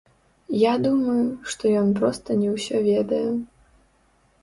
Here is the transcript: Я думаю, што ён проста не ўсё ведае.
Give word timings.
Я 0.59 0.71
думаю, 0.85 1.19
што 1.53 1.63
ён 1.83 1.93
проста 2.01 2.41
не 2.43 2.49
ўсё 2.57 2.77
ведае. 2.91 3.25